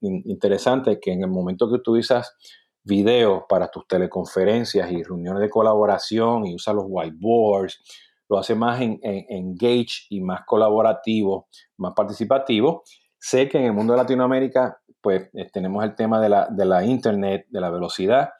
interesantes 0.00 0.98
que 1.00 1.12
en 1.12 1.22
el 1.22 1.30
momento 1.30 1.70
que 1.70 1.78
tú 1.80 1.98
usas 1.98 2.36
video 2.84 3.46
para 3.48 3.68
tus 3.68 3.86
teleconferencias 3.86 4.90
y 4.90 5.02
reuniones 5.02 5.40
de 5.40 5.50
colaboración 5.50 6.46
y 6.46 6.54
usas 6.54 6.74
los 6.74 6.84
whiteboards, 6.88 7.80
lo 8.28 8.38
hace 8.38 8.54
más 8.54 8.80
en, 8.80 8.98
engage 9.02 10.06
y 10.10 10.20
más 10.20 10.40
colaborativo, 10.46 11.48
más 11.76 11.92
participativo. 11.94 12.82
Sé 13.18 13.48
que 13.48 13.58
en 13.58 13.64
el 13.64 13.72
mundo 13.72 13.92
de 13.92 13.98
Latinoamérica, 13.98 14.78
pues 15.00 15.28
eh, 15.34 15.48
tenemos 15.52 15.84
el 15.84 15.94
tema 15.94 16.20
de 16.20 16.28
la, 16.28 16.48
de 16.50 16.64
la 16.64 16.84
internet, 16.84 17.46
de 17.50 17.60
la 17.60 17.70
velocidad, 17.70 18.30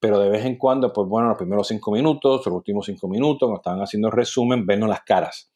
pero 0.00 0.20
de 0.20 0.28
vez 0.28 0.44
en 0.44 0.56
cuando, 0.56 0.92
pues 0.92 1.08
bueno, 1.08 1.28
los 1.28 1.38
primeros 1.38 1.66
cinco 1.66 1.90
minutos, 1.90 2.46
los 2.46 2.54
últimos 2.54 2.86
cinco 2.86 3.08
minutos, 3.08 3.46
cuando 3.48 3.56
estaban 3.56 3.80
haciendo 3.80 4.10
resumen, 4.10 4.64
vernos 4.64 4.88
las 4.88 5.02
caras, 5.02 5.50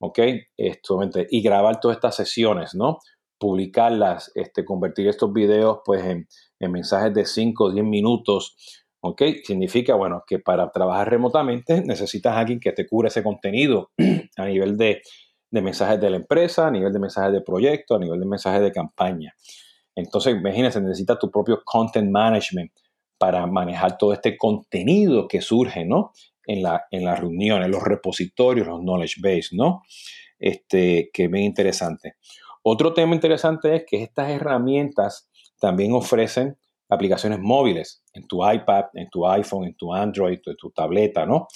¿ok? 0.00 0.18
Esto, 0.56 1.00
y 1.30 1.42
grabar 1.42 1.80
todas 1.80 1.96
estas 1.96 2.16
sesiones, 2.16 2.74
¿no? 2.74 2.98
Publicarlas, 3.38 4.32
este, 4.34 4.64
convertir 4.64 5.08
estos 5.08 5.32
videos, 5.32 5.80
pues, 5.84 6.04
en, 6.04 6.26
mensajes 6.60 7.14
de 7.14 7.24
5 7.24 7.64
o 7.64 7.72
10 7.72 7.84
minutos, 7.84 8.56
¿ok? 9.00 9.22
Significa, 9.44 9.94
bueno, 9.94 10.24
que 10.26 10.38
para 10.38 10.70
trabajar 10.70 11.10
remotamente 11.10 11.82
necesitas 11.86 12.34
a 12.34 12.40
alguien 12.40 12.60
que 12.60 12.72
te 12.72 12.86
cure 12.86 13.08
ese 13.08 13.22
contenido 13.22 13.90
a 14.36 14.44
nivel 14.44 14.76
de, 14.76 15.02
de 15.50 15.62
mensajes 15.62 16.00
de 16.00 16.10
la 16.10 16.16
empresa, 16.16 16.66
a 16.66 16.70
nivel 16.70 16.92
de 16.92 16.98
mensajes 16.98 17.32
de 17.32 17.40
proyecto, 17.40 17.94
a 17.94 17.98
nivel 17.98 18.20
de 18.20 18.26
mensajes 18.26 18.60
de 18.60 18.72
campaña. 18.72 19.34
Entonces, 19.94 20.36
imagínense, 20.36 20.80
necesitas 20.80 21.18
tu 21.18 21.30
propio 21.30 21.60
content 21.64 22.10
management 22.10 22.70
para 23.18 23.46
manejar 23.46 23.98
todo 23.98 24.12
este 24.12 24.36
contenido 24.36 25.26
que 25.26 25.40
surge, 25.40 25.84
¿no? 25.84 26.12
En 26.48 26.62
la, 26.62 26.86
en 26.90 27.04
las 27.04 27.20
reuniones, 27.20 27.68
los 27.68 27.82
repositorios, 27.82 28.66
los 28.66 28.80
knowledge 28.80 29.20
base, 29.22 29.48
¿no? 29.52 29.82
Este, 30.38 31.10
que 31.12 31.24
es 31.24 31.30
bien 31.30 31.44
interesante. 31.44 32.14
Otro 32.62 32.92
tema 32.92 33.14
interesante 33.14 33.76
es 33.76 33.84
que 33.86 34.02
estas 34.02 34.30
herramientas 34.30 35.30
también 35.60 35.92
ofrecen 35.92 36.56
aplicaciones 36.88 37.38
móviles 37.38 38.02
en 38.14 38.26
tu 38.26 38.48
iPad, 38.50 38.86
en 38.94 39.08
tu 39.10 39.26
iPhone, 39.26 39.64
en 39.64 39.74
tu 39.74 39.94
Android, 39.94 40.38
en 40.44 40.56
tu 40.56 40.70
tableta, 40.70 41.26
¿no? 41.26 41.46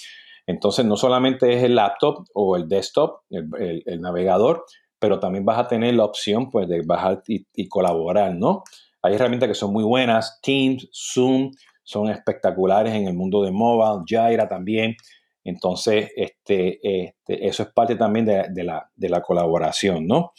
Entonces, 0.45 0.85
no 0.85 0.97
solamente 0.97 1.53
es 1.53 1.63
el 1.63 1.75
laptop 1.75 2.25
o 2.33 2.55
el 2.55 2.67
desktop, 2.67 3.21
el, 3.29 4.01
navegador, 4.01 4.65
pero 4.99 5.19
también 5.19 5.45
vas 5.45 5.59
a 5.59 5.67
tener 5.67 5.93
la 5.95 6.05
opción 6.05 6.49
pues, 6.49 6.67
de 6.67 6.81
bajar 6.85 7.23
y, 7.27 7.67
colaborar, 7.67 8.35
¿no? 8.35 8.63
Hay 9.01 9.15
herramientas 9.15 9.49
que 9.49 9.55
son 9.55 9.73
muy 9.73 9.83
buenas, 9.83 10.39
Teams, 10.41 10.89
Zoom, 10.93 11.51
son 11.83 12.09
espectaculares 12.09 12.93
en 12.93 13.07
el 13.07 13.13
mundo 13.13 13.43
de 13.43 13.51
mobile, 13.51 14.03
Jaira 14.07 14.47
también. 14.47 14.95
Entonces, 15.43 16.11
este, 16.15 16.79
este, 16.83 17.47
eso 17.47 17.63
es 17.63 17.69
parte 17.69 17.95
también 17.95 18.25
de, 18.25 18.63
la, 18.63 18.89
de 18.95 19.09
la 19.09 19.21
colaboración, 19.21 20.07
¿no? 20.07 20.31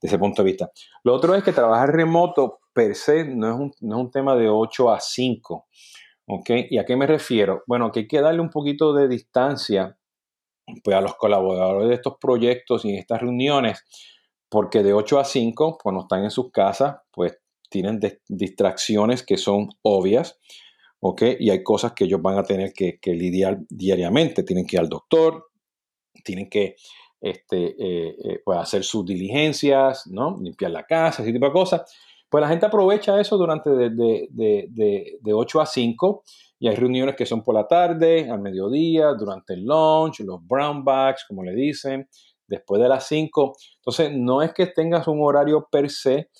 De 0.00 0.08
ese 0.08 0.18
punto 0.18 0.42
de 0.42 0.46
vista. 0.46 0.70
Lo 1.04 1.14
otro 1.14 1.34
es 1.34 1.44
que 1.44 1.52
trabajar 1.52 1.90
remoto 1.90 2.60
per 2.72 2.94
se 2.94 3.24
no 3.24 3.48
es 3.48 3.54
un, 3.54 3.72
no 3.80 3.96
es 3.96 4.04
un 4.04 4.10
tema 4.10 4.36
de 4.36 4.48
8 4.48 4.92
a 4.92 5.00
5. 5.00 5.66
¿Ok? 6.28 6.50
¿Y 6.70 6.78
a 6.78 6.84
qué 6.84 6.96
me 6.96 7.06
refiero? 7.06 7.62
Bueno, 7.66 7.92
que 7.92 8.00
hay 8.00 8.08
que 8.08 8.20
darle 8.20 8.40
un 8.40 8.50
poquito 8.50 8.92
de 8.92 9.08
distancia 9.08 9.96
pues, 10.82 10.96
a 10.96 11.00
los 11.00 11.14
colaboradores 11.14 11.88
de 11.88 11.94
estos 11.94 12.16
proyectos 12.20 12.84
y 12.84 12.96
estas 12.96 13.20
reuniones, 13.20 13.84
porque 14.48 14.82
de 14.82 14.92
8 14.92 15.20
a 15.20 15.24
5, 15.24 15.78
cuando 15.82 16.02
están 16.02 16.24
en 16.24 16.30
sus 16.30 16.50
casas, 16.50 16.96
pues 17.12 17.38
tienen 17.70 18.00
distracciones 18.28 19.22
que 19.24 19.36
son 19.36 19.68
obvias, 19.82 20.38
¿ok? 21.08 21.22
Y 21.38 21.50
hay 21.50 21.62
cosas 21.62 21.92
que 21.92 22.04
ellos 22.04 22.20
van 22.20 22.38
a 22.38 22.42
tener 22.42 22.72
que, 22.72 22.98
lidiar 23.04 23.60
diariamente. 23.68 24.42
Tienen 24.42 24.66
que 24.66 24.76
ir 24.76 24.80
al 24.80 24.88
doctor, 24.88 25.46
tienen 26.24 26.48
que 26.50 26.76
este, 27.20 27.66
eh, 27.78 28.16
eh, 28.24 28.40
pues, 28.44 28.58
hacer 28.58 28.82
sus 28.82 29.06
diligencias, 29.06 30.06
¿no? 30.08 30.36
Limpiar 30.40 30.72
la 30.72 30.84
casa, 30.84 31.22
ese 31.22 31.32
tipo 31.32 31.46
de 31.46 31.52
cosas. 31.52 31.82
Pues 32.28 32.42
la 32.42 32.48
gente 32.48 32.66
aprovecha 32.66 33.20
eso 33.20 33.36
durante 33.36 33.70
de, 33.70 35.32
8 35.32 35.60
a 35.60 35.66
5 35.66 36.24
y 36.58 36.68
hay 36.68 36.74
reuniones 36.74 37.14
que 37.14 37.24
son 37.24 37.44
por 37.44 37.54
la 37.54 37.68
tarde, 37.68 38.28
al 38.28 38.40
mediodía, 38.40 39.12
durante 39.12 39.54
el 39.54 39.64
lunch, 39.64 40.20
los 40.20 40.44
brown 40.44 40.84
bags, 40.84 41.24
como 41.28 41.44
le 41.44 41.54
dicen, 41.54 42.08
después 42.48 42.82
de 42.82 42.88
las 42.88 43.06
5. 43.06 43.52
Entonces, 43.76 44.10
no 44.12 44.42
es 44.42 44.52
que 44.52 44.66
tengas 44.66 45.06
un 45.06 45.20
horario 45.22 45.68
per 45.70 45.88
se, 45.88 46.30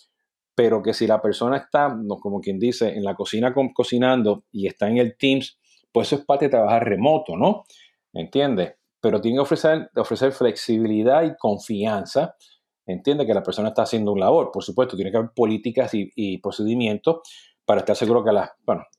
pero 0.56 0.82
que 0.82 0.94
si 0.94 1.06
la 1.06 1.20
persona 1.20 1.58
está, 1.58 1.94
como 2.20 2.40
quien 2.40 2.58
dice, 2.58 2.88
en 2.96 3.04
la 3.04 3.14
cocina 3.14 3.54
cocinando 3.74 4.44
y 4.50 4.66
está 4.66 4.88
en 4.88 4.96
el 4.96 5.16
Teams, 5.16 5.58
pues 5.92 6.08
eso 6.08 6.16
es 6.16 6.24
parte 6.24 6.46
de 6.46 6.50
trabajar 6.52 6.88
remoto, 6.88 7.36
¿no? 7.36 7.64
¿Entiendes? 8.12 8.74
Pero 8.98 9.20
tiene 9.20 9.36
que 9.36 9.42
ofrecer, 9.42 9.90
ofrecer 9.94 10.32
flexibilidad 10.32 11.22
y 11.24 11.36
confianza 11.36 12.34
entiende 12.86 13.26
que 13.26 13.34
la 13.34 13.42
persona 13.42 13.68
está 13.68 13.82
haciendo 13.82 14.12
un 14.12 14.20
labor. 14.20 14.50
Por 14.50 14.62
supuesto, 14.62 14.96
tiene 14.96 15.10
que 15.10 15.18
haber 15.18 15.30
políticas 15.34 15.90
y, 15.92 16.38
procedimientos 16.38 17.20
para 17.64 17.80
estar 17.80 17.96
seguro 17.96 18.24
que 18.24 18.30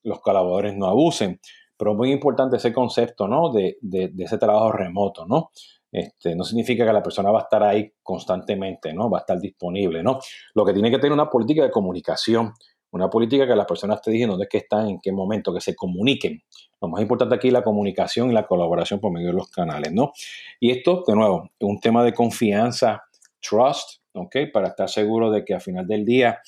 los 0.04 0.20
colaboradores 0.20 0.76
no 0.76 0.88
abusen. 0.88 1.40
Pero 1.78 1.94
muy 1.94 2.12
importante 2.12 2.58
ese 2.58 2.74
concepto 2.74 3.28
¿no? 3.28 3.52
de, 3.52 3.78
ese 4.18 4.38
trabajo 4.38 4.72
remoto. 4.72 5.26
¿no? 5.26 5.52
Este, 5.91 6.36
no 6.36 6.44
significa 6.44 6.86
que 6.86 6.94
la 6.94 7.01
persona 7.01 7.32
va 7.32 7.39
a 7.39 7.44
estar 7.44 7.63
ahí 7.63 7.91
constantemente, 8.03 8.94
¿no? 8.94 9.10
va 9.10 9.20
a 9.20 9.22
estar 9.22 9.39
disponible. 9.39 10.03
¿no? 10.03 10.20
Lo 10.53 10.65
que 10.65 10.74
tiene 10.74 10.91
que 10.91 10.98
tener 10.98 11.13
una 11.13 11.29
política 11.29 11.63
de 11.63 11.72
comunicación, 11.72 12.53
una 12.91 13.10
política 13.10 13.48
que 13.48 13.56
la 13.56 13.65
persona 13.65 13.96
esté 13.96 14.12
diciendo 14.12 14.34
dónde 14.34 14.48
que 14.48 14.58
están, 14.58 14.88
en 14.89 15.00
qué 15.00 15.12
momento, 15.12 15.53
que 15.53 15.62
se 15.62 15.75
comuniquen. 15.75 16.41
Lo 16.82 16.88
más 16.88 17.01
importante 17.01 17.36
aquí 17.36 17.48
es 17.48 17.53
la 17.53 17.63
comunicación 17.63 18.29
y 18.29 18.34
la 18.34 18.46
colaboración 18.46 19.00
por 19.00 19.12
medio 19.12 19.27
de 19.27 19.34
los 19.34 19.50
canales. 19.50 19.91
¿no? 19.91 20.12
Y 20.60 20.72
esto, 20.72 21.03
de 21.06 21.15
nuevo, 21.15 21.50
es 21.60 21.67
un 21.67 21.79
tema 21.79 22.03
de 22.03 22.13
confianza 22.13 23.03
trust, 23.39 24.01
¿ok? 24.13 24.36
Para 24.51 24.70
estar 24.70 24.89
seguro 24.89 25.32
de 25.32 25.46
que 25.46 25.53
al 25.53 25.62
final 25.62 25.88
del 25.88 26.06
día, 26.06 26.39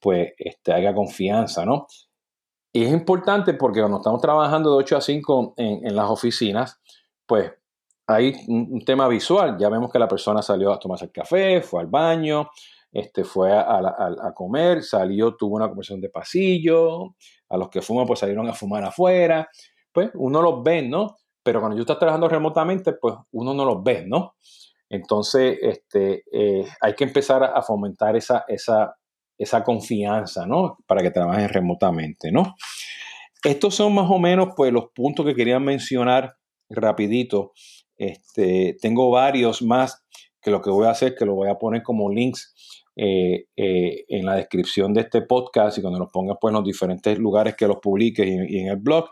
pues, 0.00 0.32
este, 0.38 0.72
haya 0.72 0.94
confianza, 0.94 1.64
¿no? 1.64 1.86
Y 2.72 2.84
es 2.84 2.92
importante 2.92 3.54
porque 3.54 3.80
cuando 3.80 3.98
estamos 3.98 4.20
trabajando 4.20 4.70
de 4.70 4.76
8 4.76 4.96
a 4.98 5.00
5 5.00 5.54
en, 5.56 5.96
las 5.96 6.10
oficinas, 6.10 6.78
pues 7.24 7.50
hay 8.06 8.36
un, 8.48 8.84
tema 8.84 9.08
visual. 9.08 9.56
Ya 9.58 9.68
vemos 9.68 9.90
que 9.90 9.98
la 9.98 10.08
persona 10.08 10.42
salió 10.42 10.72
a 10.72 10.78
tomarse 10.78 11.06
el 11.06 11.12
café, 11.12 11.60
fue 11.60 11.80
al 11.80 11.88
baño, 11.88 12.48
este, 12.92 13.24
fue 13.24 13.52
a, 13.52 14.32
comer, 14.34 14.82
salió, 14.82 15.34
tuvo 15.36 15.56
una 15.56 15.68
conversación 15.68 16.00
de 16.00 16.08
pasillo, 16.08 17.14
a 17.48 17.56
los 17.56 17.68
que 17.68 17.82
fuman, 17.82 18.06
pues 18.06 18.20
salieron 18.20 18.48
a 18.48 18.52
fumar 18.52 18.84
afuera. 18.84 19.48
Pues 19.92 20.10
uno 20.14 20.40
los 20.42 20.62
ve, 20.62 20.82
¿no? 20.82 21.16
Pero 21.42 21.60
cuando 21.60 21.76
yo 21.76 21.82
estás 21.82 21.98
trabajando 21.98 22.28
remotamente, 22.28 22.92
pues 22.94 23.14
uno 23.32 23.54
no 23.54 23.64
los 23.64 23.82
ve, 23.82 24.04
¿no? 24.06 24.34
Entonces, 24.88 25.58
este, 25.60 26.22
eh, 26.32 26.66
hay 26.80 26.94
que 26.94 27.04
empezar 27.04 27.42
a 27.42 27.60
fomentar 27.62 28.14
esa, 28.16 28.44
esa, 28.46 28.94
esa 29.36 29.64
confianza, 29.64 30.46
¿no? 30.46 30.78
Para 30.86 31.02
que 31.02 31.10
trabajen 31.10 31.48
remotamente, 31.48 32.30
¿no? 32.30 32.54
Estos 33.42 33.74
son 33.74 33.94
más 33.94 34.10
o 34.10 34.18
menos, 34.18 34.50
pues, 34.56 34.72
los 34.72 34.86
puntos 34.94 35.26
que 35.26 35.34
quería 35.34 35.58
mencionar 35.58 36.36
rapidito. 36.68 37.52
Este, 37.96 38.76
tengo 38.80 39.10
varios 39.10 39.62
más 39.62 40.04
que 40.40 40.50
lo 40.50 40.60
que 40.62 40.70
voy 40.70 40.86
a 40.86 40.90
hacer, 40.90 41.14
que 41.14 41.24
lo 41.24 41.34
voy 41.34 41.48
a 41.48 41.58
poner 41.58 41.82
como 41.82 42.10
links 42.10 42.84
eh, 42.94 43.46
eh, 43.56 44.04
en 44.08 44.24
la 44.24 44.36
descripción 44.36 44.94
de 44.94 45.02
este 45.02 45.22
podcast 45.22 45.76
y 45.76 45.82
cuando 45.82 45.98
los 45.98 46.10
pongas 46.10 46.38
pues, 46.40 46.52
en 46.52 46.56
los 46.56 46.64
diferentes 46.64 47.18
lugares 47.18 47.54
que 47.54 47.66
los 47.66 47.78
publiques 47.78 48.26
y 48.26 48.58
en 48.58 48.68
el 48.68 48.76
blog. 48.76 49.10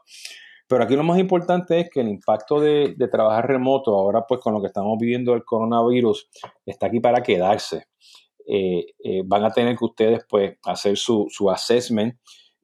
Pero 0.66 0.84
aquí 0.84 0.96
lo 0.96 1.02
más 1.02 1.18
importante 1.18 1.80
es 1.80 1.90
que 1.90 2.00
el 2.00 2.08
impacto 2.08 2.60
de, 2.60 2.96
trabajar 3.10 3.46
remoto, 3.46 3.94
ahora 3.94 4.24
pues 4.26 4.40
con 4.40 4.54
lo 4.54 4.60
que 4.60 4.68
estamos 4.68 4.96
viviendo 4.98 5.34
el 5.34 5.44
coronavirus, 5.44 6.30
está 6.64 6.86
aquí 6.86 7.00
para 7.00 7.22
quedarse. 7.22 7.88
Eh, 8.46 8.86
van 9.26 9.44
a 9.44 9.50
tener 9.50 9.76
que 9.76 9.84
ustedes 9.84 10.24
pues 10.28 10.56
hacer 10.64 10.96
su, 10.96 11.26
su 11.28 11.50
assessment, 11.50 12.16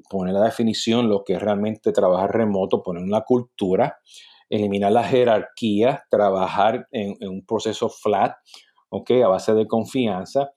poner 0.09 0.33
la 0.33 0.45
definición, 0.45 1.09
lo 1.09 1.23
que 1.25 1.35
es 1.35 1.43
realmente 1.43 1.93
trabajar 1.93 2.33
remoto, 2.33 2.83
poner 2.83 3.03
una 3.03 3.21
cultura, 3.21 3.99
eliminar 4.51 4.93
la 4.93 5.05
jerarquía, 5.05 6.05
trabajar 6.11 6.87
en, 6.91 7.17
un 7.27 7.47
proceso 7.47 7.89
flat, 7.89 8.35
¿ok? 8.91 9.11
A 9.25 9.29
base 9.29 9.55
de 9.55 9.67
confianza, 9.67 10.51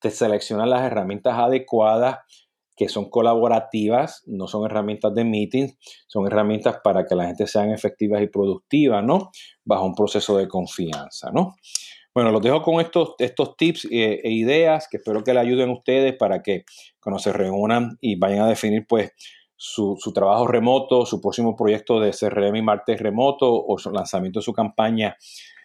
te 0.00 0.10
seleccionar 0.10 0.68
las 0.68 0.82
herramientas 0.82 1.38
adecuadas, 1.38 2.18
que 2.76 2.90
son 2.90 3.08
colaborativas, 3.08 4.22
no 4.26 4.48
son 4.48 4.66
herramientas 4.66 5.14
de 5.14 5.24
meetings, 5.24 5.78
son 6.08 6.26
herramientas 6.26 6.80
para 6.84 7.06
que 7.06 7.14
la 7.14 7.24
gente 7.26 7.46
sean 7.46 7.70
efectivas 7.70 8.20
y 8.20 8.26
productivas, 8.26 9.02
¿no? 9.02 9.30
Bajo 9.64 9.86
un 9.86 9.94
proceso 9.94 10.36
de 10.36 10.46
confianza, 10.46 11.30
¿no? 11.32 11.54
Bueno, 12.12 12.32
los 12.32 12.42
dejo 12.42 12.62
con 12.62 12.80
estos, 12.80 13.14
estos 13.18 13.56
tips 13.56 13.88
e, 13.90 14.20
e 14.24 14.30
ideas 14.30 14.88
que 14.90 14.96
espero 14.98 15.22
que 15.22 15.34
le 15.34 15.40
ayuden 15.40 15.70
a 15.70 15.74
ustedes 15.74 16.16
para 16.16 16.42
que 16.42 16.64
cuando 16.98 17.18
se 17.18 17.32
reúnan 17.32 17.98
y 18.00 18.16
vayan 18.16 18.40
a 18.40 18.48
definir, 18.48 18.86
pues, 18.86 19.12
su, 19.56 19.96
trabajo 20.14 20.46
remoto, 20.46 21.06
su 21.06 21.20
próximo 21.20 21.56
proyecto 21.56 21.98
de 22.00 22.12
CRM 22.12 22.56
y 22.56 22.62
martes 22.62 23.00
remoto 23.00 23.64
o 23.64 23.78
su 23.78 23.90
lanzamiento 23.90 24.40
de 24.40 24.44
su 24.44 24.52
campaña 24.52 25.16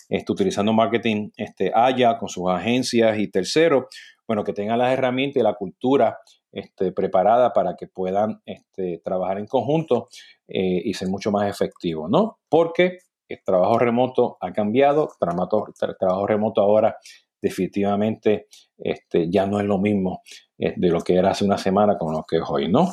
este, 0.09 0.31
utilizando 0.31 0.73
marketing 0.73 1.29
este, 1.35 1.71
allá 1.73 2.17
con 2.17 2.29
sus 2.29 2.49
agencias 2.49 3.17
y 3.17 3.29
terceros, 3.29 3.85
bueno, 4.27 4.43
que 4.43 4.53
tengan 4.53 4.79
las 4.79 4.93
herramientas 4.93 5.41
y 5.41 5.43
la 5.43 5.55
cultura 5.55 6.17
este, 6.51 6.91
preparada 6.91 7.53
para 7.53 7.75
que 7.75 7.87
puedan 7.87 8.41
este, 8.45 9.01
trabajar 9.03 9.37
en 9.37 9.47
conjunto 9.47 10.09
eh, 10.47 10.81
y 10.83 10.93
ser 10.93 11.07
mucho 11.07 11.31
más 11.31 11.49
efectivos, 11.49 12.09
¿no? 12.09 12.39
Porque 12.49 12.99
el 13.27 13.41
trabajo 13.43 13.79
remoto 13.79 14.37
ha 14.41 14.51
cambiado, 14.51 15.09
trabajo 15.17 16.27
remoto 16.27 16.61
ahora 16.61 16.97
definitivamente 17.41 18.47
este, 18.77 19.29
ya 19.29 19.45
no 19.45 19.59
es 19.59 19.65
lo 19.65 19.79
mismo 19.79 20.21
eh, 20.57 20.73
de 20.75 20.89
lo 20.89 21.01
que 21.01 21.15
era 21.15 21.31
hace 21.31 21.45
una 21.45 21.57
semana 21.57 21.97
con 21.97 22.13
lo 22.13 22.23
que 22.23 22.37
es 22.37 22.43
hoy, 22.47 22.69
¿no? 22.69 22.89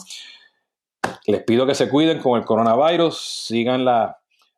Les 1.26 1.42
pido 1.44 1.66
que 1.66 1.74
se 1.74 1.88
cuiden 1.88 2.20
con 2.20 2.38
el 2.38 2.44
coronavirus, 2.44 3.18
sigan 3.46 3.84
la, 3.84 4.16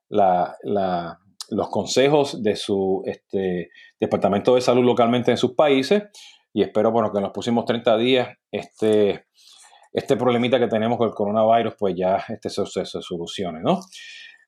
los 0.08 1.68
consejos 1.70 2.42
de 2.42 2.56
su 2.56 3.02
este, 3.06 3.70
departamento 3.98 4.54
de 4.54 4.60
salud 4.60 4.84
localmente 4.84 5.30
en 5.30 5.36
sus 5.36 5.54
países 5.54 6.04
y 6.52 6.62
espero 6.62 6.90
bueno, 6.90 7.12
que 7.12 7.18
en 7.18 7.24
los 7.24 7.32
próximos 7.32 7.64
30 7.64 7.96
días 7.96 8.28
este, 8.50 9.26
este 9.92 10.16
problemita 10.16 10.58
que 10.58 10.68
tenemos 10.68 10.98
con 10.98 11.08
el 11.08 11.14
coronavirus 11.14 11.74
pues 11.78 11.94
ya 11.96 12.24
este 12.28 12.50
se, 12.50 12.64
se, 12.66 12.84
solucione, 12.84 13.60
¿no? 13.60 13.80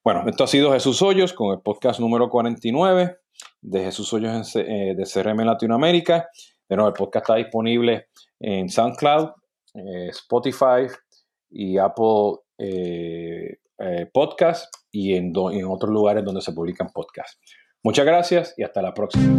Bueno, 0.05 0.25
esto 0.27 0.45
ha 0.45 0.49
sido 0.49 0.73
Jesús 0.73 1.01
Hoyos 1.01 1.33
con 1.33 1.53
el 1.53 1.61
podcast 1.62 2.01
número 2.01 2.29
49 2.29 3.19
de 3.61 3.85
Jesús 3.85 4.12
Hoyos 4.12 4.57
eh, 4.57 4.95
de 4.97 5.05
CRM 5.05 5.45
Latinoamérica. 5.45 6.29
De 6.69 6.77
nuevo, 6.77 6.88
el 6.88 6.95
podcast 6.95 7.25
está 7.25 7.37
disponible 7.37 8.09
en 8.41 8.69
SoundCloud, 8.69 9.29
eh, 9.75 10.09
Spotify 10.09 10.88
y 11.53 11.79
Apple 11.79 12.41
eh, 12.59 13.57
Podcast 14.12 14.73
y 14.91 15.15
en, 15.15 15.33
en 15.53 15.65
otros 15.67 15.91
lugares 15.91 16.25
donde 16.25 16.41
se 16.41 16.53
publican 16.53 16.88
podcasts. 16.93 17.41
Muchas 17.83 18.07
gracias 18.07 18.55
y 18.57 18.62
hasta 18.62 18.81
la 18.81 18.95
próxima. 18.95 19.37